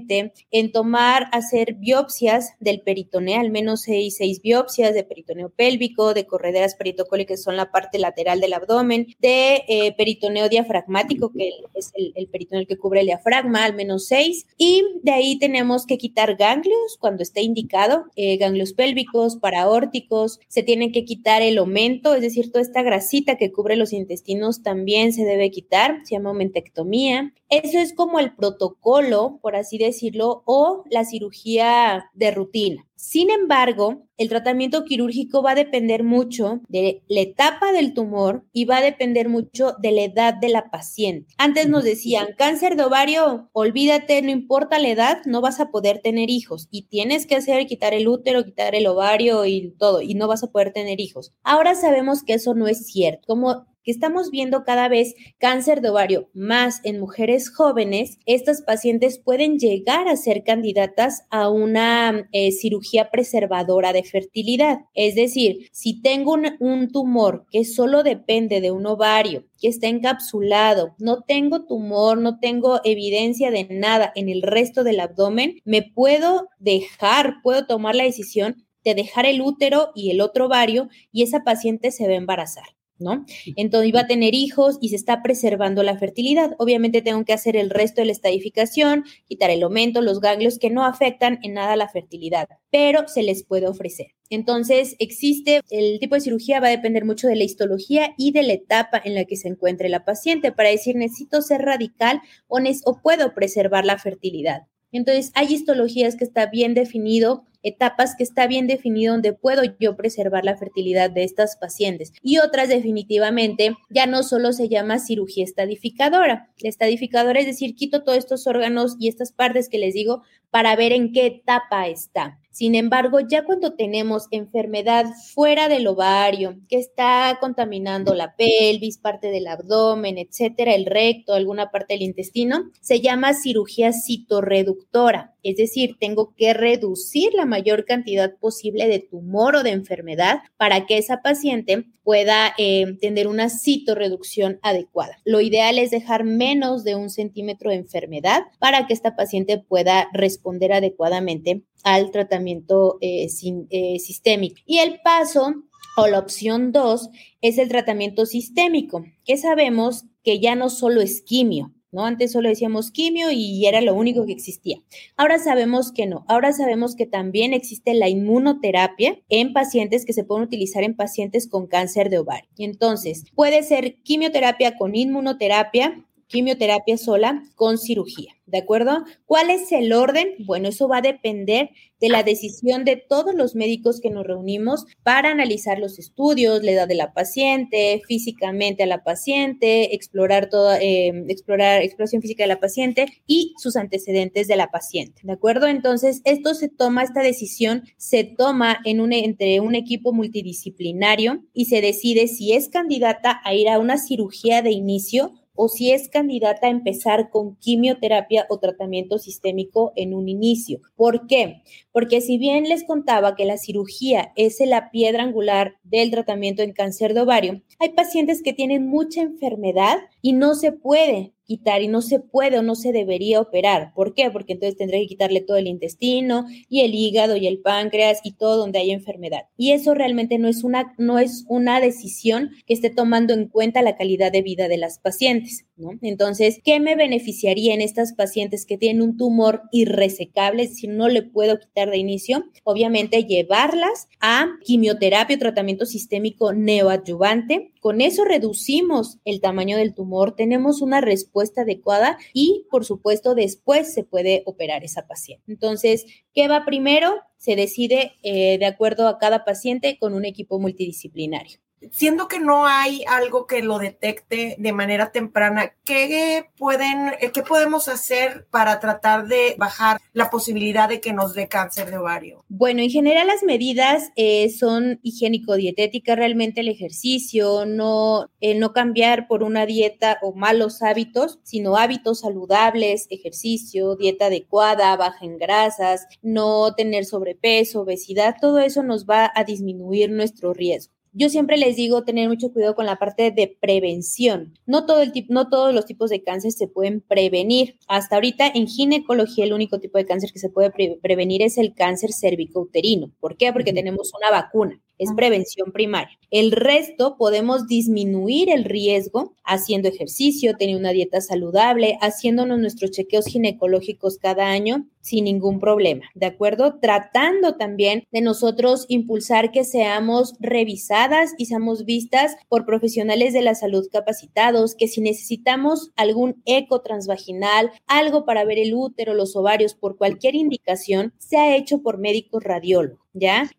en 0.52 0.72
tomar, 0.72 1.28
hacer 1.32 1.76
biopsias 1.76 2.54
del 2.60 2.82
peritoneo, 2.82 3.40
al 3.40 3.52
menos 3.52 3.82
seis, 3.82 4.18
seis 4.18 4.42
biopsias 4.42 4.94
de 4.94 5.04
peritoneo 5.04 5.50
pélvico, 5.50 6.14
de 6.14 6.26
correderas 6.26 6.76
peritocólicas, 6.76 7.28
que 7.28 7.38
son 7.38 7.58
la 7.58 7.72
parte 7.72 8.00
lateral 8.00 8.40
del 8.40 8.54
abdomen, 8.54 9.08
de 9.20 9.64
eh, 9.68 9.94
peritoneo 9.98 10.50
diafragmático, 10.50 11.32
que 11.32 11.52
es 11.74 11.92
el, 11.96 12.28
peritoneo 12.28 12.66
que 12.68 12.78
cubre 12.78 13.02
el 13.02 13.08
diafragma, 13.08 13.66
al 13.66 13.74
menos 13.74 14.08
seis, 14.08 14.46
y 14.58 14.84
de 15.04 15.12
ahí 15.12 15.40
tenemos 15.40 15.86
que 15.86 15.98
quitar 15.98 16.36
ganglios 16.36 16.98
cuando 17.00 17.24
esté 17.24 17.42
indicado, 17.42 18.06
eh, 18.16 18.38
ganglios 18.38 18.74
pélvicos, 18.74 19.38
paraórticos, 19.38 20.40
se 20.48 20.64
tiene 20.64 20.92
que 20.92 21.06
quitar 21.06 21.42
el 21.42 21.58
aumento, 21.58 22.14
es 22.14 22.22
decir, 22.22 22.52
toda 22.52 22.62
esta 22.62 22.82
grasita 22.82 23.38
que 23.38 23.52
cubre 23.52 23.76
los 23.76 23.94
intestinos 23.94 24.64
también 24.64 25.14
se 25.14 25.24
debe 25.24 25.52
quitar, 25.52 26.02
se 26.04 26.16
llama 26.16 26.30
aumentectomía. 26.30 27.34
Eso 27.50 27.80
es 27.80 27.94
como 27.94 28.20
el 28.20 28.36
protocolo, 28.36 29.40
por 29.42 29.56
así 29.56 29.78
decirlo, 29.78 30.44
o 30.46 30.84
la 30.90 31.06
cirugía 31.06 32.10
de 32.14 32.32
rutina. 32.32 32.88
Sin 32.98 33.30
embargo, 33.30 34.08
el 34.18 34.28
tratamiento 34.28 34.84
quirúrgico 34.84 35.44
va 35.44 35.52
a 35.52 35.56
depender 35.56 36.04
mucho 36.04 36.62
de 36.68 37.04
la 37.08 37.22
etapa 37.22 37.72
del 37.72 37.94
tumor 37.94 38.44
y 38.52 38.66
va 38.66 38.78
a 38.78 38.82
depender 38.82 39.30
mucho 39.30 39.76
de 39.80 39.92
la 39.92 40.02
edad 40.02 40.34
de 40.34 40.50
la 40.50 40.72
paciente. 40.72 41.32
Antes 41.38 41.70
nos 41.70 41.84
decían, 41.84 42.30
cáncer 42.36 42.76
de 42.76 42.84
ovario, 42.84 43.50
olvídate, 43.54 44.22
no 44.24 44.32
importa 44.32 44.80
la 44.80 44.90
edad, 44.90 45.20
no 45.26 45.42
vas 45.42 45.60
a 45.60 45.70
poder 45.70 46.00
tener 46.00 46.32
hijos 46.32 46.68
y 46.72 46.88
tienes 46.88 47.28
que 47.28 47.36
hacer 47.36 47.68
quitar 47.68 47.94
el 47.94 48.08
útero, 48.08 48.44
quitar 48.44 48.74
el 48.74 48.88
ovario 48.88 49.46
y 49.46 49.76
todo, 49.78 50.02
y 50.02 50.16
no 50.16 50.28
vas 50.28 50.44
a 50.44 50.52
poder 50.52 50.74
tener 50.74 51.00
hijos. 51.00 51.34
Ahora 51.44 51.76
sabemos 51.76 52.24
que 52.24 52.34
eso 52.34 52.56
no 52.56 52.68
es 52.68 52.88
cierto. 52.88 53.28
Como 53.28 53.68
que 53.88 53.92
estamos 53.92 54.32
viendo 54.32 54.66
cada 54.66 54.90
vez 54.90 55.16
cáncer 55.38 55.80
de 55.80 55.92
ovario 55.92 56.30
más 56.34 56.82
en 56.84 57.00
mujeres 57.00 57.50
jóvenes, 57.50 58.20
estas 58.26 58.62
pacientes 58.62 59.18
pueden 59.18 59.60
llegar 59.60 60.10
a 60.10 60.18
ser 60.18 60.44
candidatas 60.44 61.26
a 61.30 61.48
una 61.48 62.28
eh, 62.34 62.52
cirugía 62.52 63.10
preservadora 63.12 63.94
de 63.94 64.04
fertilidad. 64.04 64.80
Es 64.94 65.16
decir, 65.16 65.70
si 65.72 66.02
tengo 66.02 66.34
un, 66.34 66.58
un 66.60 66.92
tumor 66.92 67.46
que 67.50 67.64
solo 67.64 68.04
depende 68.04 68.60
de 68.60 68.72
un 68.72 68.86
ovario, 68.86 69.46
que 69.58 69.70
está 69.70 69.88
encapsulado, 69.88 70.94
no 71.00 71.22
tengo 71.22 71.66
tumor, 71.66 72.18
no 72.18 72.40
tengo 72.40 72.82
evidencia 72.84 73.52
de 73.52 73.70
nada 73.72 74.12
en 74.16 74.28
el 74.28 74.42
resto 74.42 74.84
del 74.84 75.00
abdomen, 75.00 75.62
me 75.64 75.82
puedo 75.82 76.50
dejar, 76.60 77.36
puedo 77.42 77.66
tomar 77.66 77.96
la 77.96 78.04
decisión 78.04 78.66
de 78.84 78.96
dejar 78.96 79.26
el 79.26 79.42
útero 79.42 79.92
y 79.96 80.12
el 80.12 80.20
otro 80.20 80.48
ovario 80.48 80.90
y 81.14 81.24
esa 81.24 81.46
paciente 81.46 81.92
se 81.92 82.06
va 82.06 82.16
a 82.16 82.18
embarazar. 82.18 82.77
¿No? 83.00 83.26
Entonces 83.56 83.90
iba 83.90 84.02
a 84.02 84.08
tener 84.08 84.34
hijos 84.34 84.78
y 84.82 84.90
se 84.90 84.96
está 84.96 85.22
preservando 85.22 85.84
la 85.84 85.98
fertilidad. 85.98 86.56
Obviamente 86.60 87.02
tengo 87.02 87.24
que 87.26 87.34
hacer 87.34 87.56
el 87.56 87.70
resto 87.70 88.02
de 88.02 88.08
la 88.08 88.12
estadificación, 88.12 89.04
quitar 89.26 89.50
el 89.50 89.64
aumento, 89.64 90.02
los 90.02 90.20
ganglios 90.20 90.60
que 90.60 90.70
no 90.70 90.86
afectan 90.86 91.40
en 91.44 91.54
nada 91.54 91.76
la 91.76 91.90
fertilidad, 91.90 92.48
pero 92.72 93.08
se 93.08 93.24
les 93.24 93.44
puede 93.44 93.68
ofrecer. 93.68 94.08
Entonces, 94.30 94.96
existe, 95.00 95.62
el 95.70 96.00
tipo 96.00 96.16
de 96.16 96.22
cirugía 96.22 96.60
va 96.60 96.68
a 96.68 96.72
depender 96.72 97.06
mucho 97.06 97.28
de 97.28 97.36
la 97.36 97.44
histología 97.44 98.14
y 98.18 98.32
de 98.32 98.44
la 98.44 98.54
etapa 98.54 99.02
en 99.04 99.16
la 99.16 99.26
que 99.26 99.38
se 99.38 99.48
encuentre 99.48 99.90
la 99.90 100.04
paciente 100.04 100.52
para 100.52 100.70
decir, 100.70 100.96
necesito 100.96 101.42
ser 101.42 101.62
radical 101.62 102.22
o, 102.48 102.60
o 102.86 103.02
puedo 103.02 103.34
preservar 103.34 103.86
la 103.86 103.98
fertilidad. 103.98 104.64
Entonces, 104.92 105.32
hay 105.36 105.54
histologías 105.54 106.16
que 106.16 106.24
está 106.24 106.48
bien 106.48 106.74
definido, 106.74 107.46
etapas 107.68 108.16
que 108.16 108.24
está 108.24 108.48
bien 108.48 108.68
definido 108.68 109.14
donde 109.14 109.34
puedo 109.34 109.64
yo 109.80 109.96
preservar 109.96 110.44
la 110.44 110.58
fertilidad 110.58 111.10
de 111.10 111.24
estas 111.24 111.58
pacientes. 111.58 112.14
Y 112.22 112.40
otras 112.40 112.70
definitivamente 112.70 113.76
ya 113.90 114.06
no 114.06 114.24
solo 114.24 114.54
se 114.54 114.70
llama 114.70 115.00
cirugía 115.00 115.44
estadificadora. 115.44 116.50
La 116.60 116.70
estadificadora 116.70 117.40
es 117.40 117.46
decir, 117.46 117.76
quito 117.76 118.04
todos 118.04 118.18
estos 118.18 118.48
órganos 118.48 118.96
y 119.00 119.08
estas 119.08 119.32
partes 119.32 119.70
que 119.70 119.78
les 119.78 119.94
digo 119.94 120.24
para 120.50 120.76
ver 120.76 120.92
en 120.92 121.12
qué 121.12 121.26
etapa 121.26 121.88
está. 121.88 122.40
Sin 122.58 122.74
embargo, 122.74 123.20
ya 123.20 123.46
cuando 123.46 123.74
tenemos 123.74 124.26
enfermedad 124.32 125.06
fuera 125.32 125.70
del 125.70 125.86
ovario, 125.86 126.56
que 126.68 126.80
está 126.80 127.38
contaminando 127.40 128.16
la 128.16 128.36
pelvis, 128.36 128.98
parte 128.98 129.30
del 129.30 129.46
abdomen, 129.46 130.18
etcétera, 130.18 130.74
el 130.74 130.88
recto, 130.88 131.36
alguna 131.36 131.70
parte 131.70 131.94
del 131.94 132.02
intestino, 132.02 132.72
se 132.82 133.00
llama 133.00 133.36
cirugía 133.36 133.94
citorreductora. 133.94 135.36
Es 135.48 135.56
decir, 135.56 135.96
tengo 135.98 136.34
que 136.36 136.54
reducir 136.54 137.34
la 137.34 137.46
mayor 137.46 137.86
cantidad 137.86 138.36
posible 138.38 138.86
de 138.90 139.00
tumor 139.00 139.56
o 139.56 139.64
de 139.64 139.70
enfermedad 139.70 140.40
para 140.58 140.86
que 140.86 140.98
esa 140.98 141.22
paciente 141.22 141.86
pueda 142.04 142.54
eh, 142.58 142.98
tener 143.00 143.30
una 143.30 143.50
citorreducción 143.50 144.60
adecuada. 144.62 145.20
Lo 145.24 145.40
ideal 145.40 145.78
es 145.78 145.90
dejar 145.90 146.26
menos 146.26 146.84
de 146.84 146.96
un 146.96 147.10
centímetro 147.10 147.70
de 147.70 147.78
enfermedad 147.78 148.42
para 148.60 148.88
que 148.88 148.94
esta 148.94 149.16
paciente 149.16 149.58
pueda 149.58 150.10
responder 150.12 150.74
adecuadamente 150.74 151.64
al 151.84 152.12
tratamiento 152.12 152.98
eh, 153.00 153.28
eh, 153.70 154.00
sistémico. 154.00 154.58
Y 154.66 154.80
el 154.80 155.00
paso 155.02 155.64
o 155.96 156.08
la 156.08 156.20
opción 156.20 156.74
2 156.74 157.10
es 157.40 157.58
el 157.58 157.70
tratamiento 157.70 158.26
sistémico, 158.26 159.06
que 159.24 159.38
sabemos 159.38 160.04
que 160.26 160.42
ya 160.42 160.56
no 160.56 160.70
solo 160.70 161.00
es 161.00 161.22
quimio, 161.22 161.72
¿no? 161.92 162.06
Antes 162.06 162.32
solo 162.32 162.50
decíamos 162.50 162.92
quimio 162.92 163.32
y 163.32 163.66
era 163.66 163.82
lo 163.82 163.96
único 163.96 164.26
que 164.26 164.34
existía. 164.34 164.78
Ahora 165.16 165.40
sabemos 165.40 165.92
que 165.92 166.06
no. 166.06 166.26
Ahora 166.28 166.54
sabemos 166.54 166.96
que 166.96 167.06
también 167.06 167.54
existe 167.54 167.94
la 167.94 168.10
inmunoterapia 168.10 169.20
en 169.30 169.54
pacientes 169.54 170.06
que 170.06 170.14
se 170.14 170.24
pueden 170.24 170.46
utilizar 170.46 170.84
en 170.84 170.96
pacientes 170.96 171.48
con 171.48 171.68
cáncer 171.68 172.10
de 172.10 172.20
ovario. 172.20 172.50
Entonces, 172.58 173.26
puede 173.36 173.64
ser 173.64 173.98
quimioterapia 174.04 174.78
con 174.78 174.96
inmunoterapia, 174.96 176.06
quimioterapia 176.28 176.98
sola 176.98 177.44
con 177.56 177.78
cirugía, 177.78 178.34
¿de 178.46 178.60
acuerdo? 178.60 179.04
¿Cuál 179.26 179.50
es 179.50 179.72
el 179.72 179.94
orden? 179.94 180.36
Bueno, 180.46 180.70
eso 180.70 180.88
va 180.88 180.98
a 180.98 181.02
depender 181.02 181.70
de 182.00 182.10
la 182.10 182.24
decisión 182.24 182.86
de 182.86 182.96
todos 182.96 183.34
los 183.34 183.56
médicos 183.56 184.00
que 184.00 184.10
nos 184.10 184.26
reunimos 184.26 184.86
para 185.04 185.32
analizar 185.32 185.80
los 185.80 185.98
estudios, 185.98 186.64
la 186.64 186.72
edad 186.72 186.88
de 186.88 186.96
la 186.96 187.14
paciente, 187.14 188.02
físicamente 188.08 188.84
a 188.84 188.88
la 188.88 189.04
paciente, 189.04 189.96
explorar 189.96 190.50
toda, 190.50 190.80
eh, 190.80 191.26
explorar 191.28 191.82
exploración 191.82 192.22
física 192.22 192.44
de 192.44 192.50
la 192.50 192.60
paciente 192.60 193.08
y 193.26 193.54
sus 193.58 193.76
antecedentes 193.76 194.48
de 194.48 194.56
la 194.56 194.70
paciente, 194.70 195.22
¿de 195.24 195.34
acuerdo? 195.34 195.68
Entonces, 195.68 196.22
esto 196.26 196.54
se 196.54 196.70
toma, 196.70 197.04
esta 197.04 197.22
decisión 197.22 197.84
se 197.98 198.24
toma 198.24 198.80
en 198.86 199.02
un, 199.02 199.14
entre 199.14 199.60
un 199.60 199.76
equipo 199.76 200.14
multidisciplinario 200.14 201.44
y 201.54 201.66
se 201.66 201.82
decide 201.82 202.28
si 202.28 202.54
es 202.54 202.70
candidata 202.70 203.42
a 203.44 203.54
ir 203.54 203.70
a 203.70 203.80
una 203.80 203.98
cirugía 203.98 204.62
de 204.62 204.72
inicio 204.72 205.34
o 205.58 205.68
si 205.68 205.92
es 205.92 206.08
candidata 206.08 206.68
a 206.68 206.70
empezar 206.70 207.30
con 207.30 207.58
quimioterapia 207.58 208.46
o 208.50 208.60
tratamiento 208.60 209.18
sistémico 209.18 209.92
en 209.96 210.14
un 210.14 210.30
inicio. 210.30 210.80
¿Por 210.96 211.28
qué? 211.28 211.64
Porque 211.92 212.22
si 212.22 212.38
bien 212.38 212.70
les 212.70 212.86
contaba 212.86 213.36
que 213.36 213.46
la 213.46 213.58
cirugía 213.58 214.32
es 214.36 214.58
la 214.66 214.92
piedra 214.92 215.24
angular 215.24 215.76
del 215.84 216.12
tratamiento 216.12 216.62
en 216.62 216.74
cáncer 216.74 217.14
de 217.14 217.22
ovario, 217.22 217.62
hay 217.80 217.90
pacientes 217.90 218.42
que 218.42 218.54
tienen 218.54 218.88
mucha 218.88 219.22
enfermedad 219.22 219.98
y 220.22 220.34
no 220.34 220.56
se 220.56 220.72
puede 220.72 221.34
quitar 221.48 221.82
y 221.82 221.88
no 221.88 222.02
se 222.02 222.20
puede 222.20 222.60
o 222.60 222.62
no 222.62 222.76
se 222.76 222.92
debería 222.92 223.42
operar. 223.42 223.94
¿Por 223.96 224.14
qué? 224.14 224.30
Porque 224.30 224.54
entonces 224.54 224.78
tendré 224.78 225.00
que 225.00 225.08
quitarle 225.08 225.42
todo 225.42 225.58
el 225.58 225.68
intestino 225.68 226.46
y 226.70 226.82
el 226.82 226.94
hígado 226.94 227.38
y 227.38 227.48
el 227.48 227.60
páncreas 227.62 228.20
y 228.24 228.34
todo 228.34 228.58
donde 228.58 228.80
hay 228.80 228.92
enfermedad. 228.92 229.46
Y 229.58 229.72
eso 229.72 229.94
realmente 229.94 230.38
no 230.38 230.48
es 230.48 230.64
una, 230.64 230.94
no 230.98 231.18
es 231.20 231.46
una 231.48 231.80
decisión 231.80 232.52
que 232.66 232.74
esté 232.74 232.90
tomando 232.90 233.34
en 233.34 233.48
cuenta 233.48 233.82
la 233.82 233.96
calidad 233.96 234.32
de 234.32 234.42
vida 234.42 234.68
de 234.68 234.78
las 234.78 235.00
pacientes, 235.00 235.66
¿no? 235.78 235.92
Entonces, 236.02 236.60
¿qué 236.64 236.80
me 236.80 236.96
beneficiaría 236.96 237.74
en 237.74 237.82
estas 237.82 238.14
pacientes 238.14 238.66
que 238.66 238.78
tienen 238.78 239.02
un 239.02 239.18
tumor 239.18 239.64
irresecable, 239.72 240.68
si 240.68 240.88
no 240.88 241.08
le 241.08 241.24
puedo 241.24 241.60
quitar 241.60 241.90
de 241.90 241.98
inicio? 241.98 242.46
Obviamente 242.64 243.24
llevarlas 243.24 244.10
a 244.20 244.48
quimioterapia 244.64 245.38
o 245.38 245.40
tratamiento 245.40 245.86
sistémico 245.86 246.54
neoadyuvante. 246.54 247.72
Con 247.88 248.02
eso 248.02 248.26
reducimos 248.26 249.18
el 249.24 249.40
tamaño 249.40 249.78
del 249.78 249.94
tumor, 249.94 250.36
tenemos 250.36 250.82
una 250.82 251.00
respuesta 251.00 251.62
adecuada 251.62 252.18
y, 252.34 252.66
por 252.70 252.84
supuesto, 252.84 253.34
después 253.34 253.94
se 253.94 254.04
puede 254.04 254.44
operar 254.46 254.84
esa 254.84 255.08
paciente. 255.08 255.46
Entonces, 255.48 256.06
¿qué 256.34 256.50
va 256.50 256.66
primero? 256.66 257.22
Se 257.38 257.56
decide 257.56 258.18
eh, 258.24 258.58
de 258.58 258.66
acuerdo 258.66 259.08
a 259.08 259.20
cada 259.20 259.46
paciente 259.46 259.98
con 260.02 260.16
un 260.16 260.26
equipo 260.26 260.60
multidisciplinario 260.60 261.60
siendo 261.92 262.28
que 262.28 262.40
no 262.40 262.66
hay 262.66 263.04
algo 263.08 263.48
que 263.48 263.62
lo 263.62 263.80
detecte 263.80 264.56
de 264.58 264.74
manera 264.74 265.12
temprana, 265.12 265.74
¿qué 265.84 266.50
pueden, 266.58 267.14
qué 267.34 267.44
podemos 267.44 267.88
hacer 267.88 268.48
para 268.50 268.80
tratar 268.80 269.28
de 269.28 269.56
bajar 269.58 270.00
la 270.14 270.30
posibilidad 270.30 270.90
de 270.90 271.02
que 271.02 271.14
nos 271.14 271.34
dé 271.34 271.48
cáncer 271.48 271.90
de 271.92 271.98
ovario? 271.98 272.44
Bueno, 272.50 272.82
en 272.82 272.90
general 272.90 273.28
las 273.28 273.44
medidas 273.44 274.12
eh, 274.16 274.50
son 274.50 275.00
higiénico-dietéticas, 275.04 276.16
realmente 276.16 276.62
el 276.62 276.70
ejercicio, 276.70 277.66
no, 277.66 278.30
el 278.42 278.60
no 278.60 278.74
cambiar 278.74 279.28
por 279.28 279.44
una 279.44 279.66
dieta 279.66 280.18
o 280.22 280.34
malos 280.34 280.82
hábitos, 280.82 281.40
sino 281.44 281.78
hábitos 281.78 282.22
saludables, 282.22 283.08
ejercicio, 283.10 283.96
dieta 283.96 284.28
adecuada, 284.28 284.96
baja 284.96 285.26
en 285.26 285.38
grasas, 285.38 286.08
no 286.22 286.74
tener 286.76 287.06
sobrepeso, 287.06 287.82
obesidad, 287.82 288.36
todo 288.42 288.60
eso 288.60 288.84
nos 288.84 289.06
va 289.06 289.32
a 289.34 289.44
disminuir 289.44 290.10
nuestro 290.12 290.54
riesgo. 290.54 290.97
Yo 291.14 291.30
siempre 291.30 291.58
les 291.58 291.76
digo 291.76 292.04
tener 292.04 292.30
mucho 292.30 292.52
cuidado 292.52 292.76
con 292.76 292.86
la 292.86 292.98
parte 292.98 293.32
de 293.32 293.58
prevención. 293.60 294.54
No, 294.66 294.86
todo 294.86 295.02
el 295.02 295.12
no 295.30 295.50
todos 295.50 295.74
los 295.74 295.86
tipos 295.86 296.10
de 296.10 296.24
cáncer 296.24 296.52
se 296.52 296.68
pueden 296.68 297.02
prevenir. 297.02 297.78
Hasta 297.88 298.16
ahorita 298.16 298.48
en 298.48 298.68
ginecología 298.68 299.46
el 299.46 299.54
único 299.54 299.80
tipo 299.80 299.98
de 299.98 300.06
cáncer 300.06 300.32
que 300.32 300.40
se 300.40 300.50
puede 300.50 300.72
prevenir 301.02 301.42
es 301.42 301.58
el 301.58 301.74
cáncer 301.74 302.12
cervicouterino. 302.14 303.12
¿Por 303.20 303.38
qué? 303.38 303.52
Porque 303.52 303.74
tenemos 303.74 304.14
una 304.14 304.32
vacuna 304.32 304.82
es 304.98 305.12
prevención 305.16 305.72
primaria. 305.72 306.18
El 306.30 306.52
resto 306.52 307.16
podemos 307.18 307.68
disminuir 307.68 308.50
el 308.50 308.66
riesgo 308.66 309.34
haciendo 309.44 309.88
ejercicio, 309.88 310.56
teniendo 310.58 310.82
una 310.82 310.92
dieta 310.92 311.22
saludable, 311.22 311.98
haciéndonos 312.02 312.60
nuestros 312.60 312.92
chequeos 312.92 313.26
ginecológicos 313.26 314.18
cada 314.18 314.48
año 314.48 314.86
sin 315.08 315.24
ningún 315.24 315.60
problema, 315.60 316.04
¿de 316.16 316.26
acuerdo? 316.26 316.80
Tratando 316.82 317.56
también 317.56 318.04
de 318.12 318.20
nosotros 318.20 318.86
impulsar 318.90 319.52
que 319.52 319.64
seamos 319.64 320.34
revisadas 320.40 321.34
y 321.38 321.46
seamos 321.46 321.86
vistas 321.86 322.36
por 322.50 322.66
profesionales 322.66 323.32
de 323.32 323.42
la 323.42 323.56
salud 323.56 323.88
capacitados, 323.90 324.76
que 324.76 324.90
si 324.90 325.00
necesitamos 325.00 325.92
algún 325.96 326.42
eco 326.46 326.82
transvaginal, 326.82 327.72
algo 327.88 328.26
para 328.26 328.44
ver 328.44 328.60
el 328.60 328.74
útero, 328.74 329.14
los 329.14 329.36
ovarios, 329.38 329.76
por 329.76 329.98
cualquier 329.98 330.36
indicación, 330.36 331.14
sea 331.18 331.56
hecho 331.56 331.82
por 331.82 331.98
médicos 331.98 332.44
radiólogos. 332.44 333.07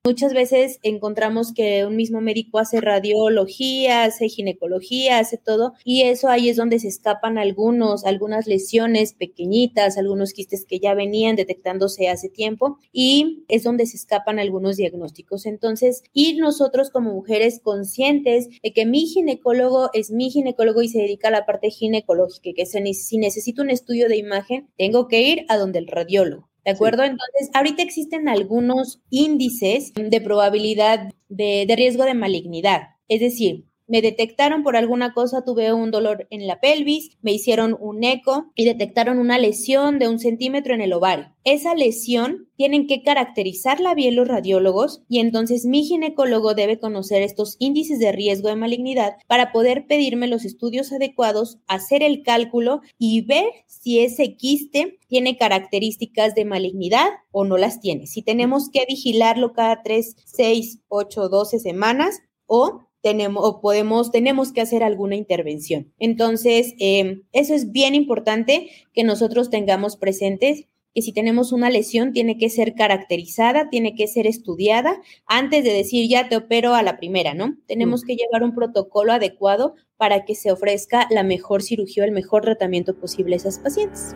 Muchas 0.04 0.34
veces 0.34 0.78
encontramos 0.82 1.52
que 1.52 1.84
un 1.84 1.96
mismo 1.96 2.20
médico 2.20 2.58
hace 2.58 2.80
radiología, 2.80 4.04
hace 4.04 4.28
ginecología, 4.28 5.18
hace 5.18 5.38
todo, 5.38 5.74
y 5.84 6.02
eso 6.02 6.28
ahí 6.28 6.48
es 6.48 6.56
donde 6.56 6.78
se 6.78 6.88
escapan 6.88 7.38
algunos, 7.38 8.04
algunas 8.04 8.46
lesiones 8.46 9.14
pequeñitas, 9.14 9.98
algunos 9.98 10.32
quistes 10.32 10.64
que 10.64 10.80
ya 10.80 10.94
venían 10.94 11.36
detectándose 11.36 12.08
hace 12.08 12.28
tiempo, 12.28 12.78
y 12.92 13.44
es 13.48 13.64
donde 13.64 13.86
se 13.86 13.96
escapan 13.96 14.38
algunos 14.38 14.76
diagnósticos. 14.76 15.46
Entonces, 15.46 16.02
ir 16.12 16.38
nosotros 16.38 16.90
como 16.90 17.12
mujeres 17.12 17.60
conscientes 17.62 18.48
de 18.62 18.72
que 18.72 18.86
mi 18.86 19.06
ginecólogo 19.06 19.90
es 19.92 20.10
mi 20.10 20.30
ginecólogo 20.30 20.82
y 20.82 20.88
se 20.88 20.98
dedica 20.98 21.28
a 21.28 21.32
la 21.32 21.46
parte 21.46 21.70
ginecológica, 21.70 22.50
que 22.54 22.66
si 22.66 23.18
necesito 23.18 23.62
un 23.62 23.70
estudio 23.70 24.08
de 24.08 24.16
imagen, 24.16 24.68
tengo 24.76 25.08
que 25.08 25.22
ir 25.22 25.44
a 25.48 25.56
donde 25.56 25.78
el 25.78 25.86
radiólogo. 25.86 26.48
¿De 26.68 26.74
acuerdo? 26.74 27.02
Entonces, 27.02 27.48
ahorita 27.54 27.82
existen 27.82 28.28
algunos 28.28 29.00
índices 29.08 29.94
de 29.94 30.20
probabilidad 30.20 31.08
de, 31.30 31.64
riesgo 31.74 32.04
de 32.04 32.12
malignidad. 32.12 32.90
Es 33.08 33.20
decir, 33.20 33.64
me 33.88 34.02
detectaron 34.02 34.62
por 34.62 34.76
alguna 34.76 35.12
cosa, 35.12 35.44
tuve 35.44 35.72
un 35.72 35.90
dolor 35.90 36.26
en 36.30 36.46
la 36.46 36.60
pelvis, 36.60 37.16
me 37.22 37.32
hicieron 37.32 37.76
un 37.80 38.04
eco 38.04 38.52
y 38.54 38.64
detectaron 38.64 39.18
una 39.18 39.38
lesión 39.38 39.98
de 39.98 40.08
un 40.08 40.18
centímetro 40.18 40.74
en 40.74 40.80
el 40.80 40.92
ovario. 40.92 41.34
Esa 41.44 41.74
lesión 41.74 42.48
tienen 42.56 42.86
que 42.86 43.02
caracterizarla 43.02 43.94
bien 43.94 44.16
los 44.16 44.28
radiólogos 44.28 45.02
y 45.08 45.20
entonces 45.20 45.64
mi 45.64 45.84
ginecólogo 45.84 46.54
debe 46.54 46.78
conocer 46.78 47.22
estos 47.22 47.56
índices 47.58 47.98
de 47.98 48.12
riesgo 48.12 48.48
de 48.48 48.56
malignidad 48.56 49.14
para 49.26 49.50
poder 49.50 49.86
pedirme 49.86 50.26
los 50.26 50.44
estudios 50.44 50.92
adecuados, 50.92 51.58
hacer 51.66 52.02
el 52.02 52.22
cálculo 52.22 52.82
y 52.98 53.22
ver 53.22 53.46
si 53.66 54.00
ese 54.00 54.36
quiste 54.36 54.98
tiene 55.08 55.38
características 55.38 56.34
de 56.34 56.44
malignidad 56.44 57.08
o 57.30 57.44
no 57.44 57.56
las 57.56 57.80
tiene. 57.80 58.06
Si 58.06 58.22
tenemos 58.22 58.68
que 58.70 58.84
vigilarlo 58.86 59.54
cada 59.54 59.82
3, 59.82 60.16
6, 60.26 60.80
8, 60.88 61.28
12 61.28 61.58
semanas 61.60 62.20
o 62.46 62.87
tenemos 63.02 63.44
o 63.44 63.60
podemos, 63.60 64.10
tenemos 64.10 64.52
que 64.52 64.60
hacer 64.60 64.82
alguna 64.82 65.16
intervención. 65.16 65.92
Entonces, 65.98 66.74
em, 66.78 67.22
eso 67.32 67.54
es 67.54 67.72
bien 67.72 67.94
importante 67.94 68.70
que 68.92 69.04
nosotros 69.04 69.50
tengamos 69.50 69.96
presentes 69.96 70.66
que 70.94 71.02
si 71.02 71.12
tenemos 71.12 71.52
una 71.52 71.70
lesión 71.70 72.12
tiene 72.12 72.38
que 72.38 72.50
ser 72.50 72.74
caracterizada, 72.74 73.68
tiene 73.70 73.94
que 73.94 74.08
ser 74.08 74.26
estudiada 74.26 75.00
antes 75.26 75.62
de 75.62 75.72
decir 75.72 76.08
ya 76.08 76.28
te 76.28 76.36
opero 76.36 76.74
a 76.74 76.82
la 76.82 76.96
primera, 76.96 77.34
¿no? 77.34 77.56
Tenemos 77.66 78.02
que 78.02 78.16
llevar 78.16 78.42
un 78.42 78.54
protocolo 78.54 79.12
adecuado 79.12 79.74
para 79.96 80.24
que 80.24 80.34
se 80.34 80.50
ofrezca 80.50 81.06
la 81.10 81.22
mejor 81.22 81.62
cirugía, 81.62 82.04
el 82.04 82.12
mejor 82.12 82.42
tratamiento 82.42 82.96
posible 82.98 83.34
a 83.34 83.36
esas 83.36 83.58
pacientes. 83.58 84.14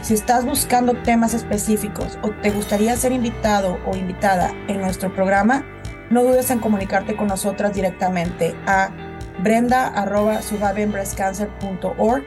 Si 0.01 0.13
estás 0.15 0.46
buscando 0.46 0.96
temas 0.96 1.36
específicos 1.36 2.17
o 2.24 2.31
te 2.31 2.50
gustaría 2.50 2.98
ser 2.98 3.12
invitado 3.12 3.77
o 3.86 3.96
invitada 3.96 4.51
en 4.67 4.81
nuestro 4.81 5.13
programa, 5.13 5.63
no 6.10 6.24
dudes 6.24 6.50
en 6.50 6.58
comunicarte 6.60 7.15
con 7.15 7.27
nosotras 7.27 7.75
directamente 7.75 8.55
a 8.65 8.89
brenda.survivingbreastcancer.org 9.43 12.24